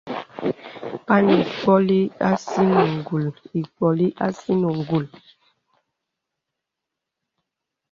[1.05, 1.99] Pan ì mpkōlī
[4.25, 5.05] a sì nə ngùl.